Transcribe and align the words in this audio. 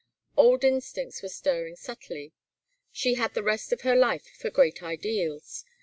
Old 0.35 0.63
instincts 0.63 1.21
were 1.21 1.29
stirring 1.29 1.75
subtly. 1.75 2.33
She 2.91 3.13
had 3.13 3.35
the 3.35 3.43
rest 3.43 3.71
of 3.71 3.81
her 3.81 3.95
life 3.95 4.25
for 4.39 4.49
great 4.49 4.81
ideals. 4.81 5.63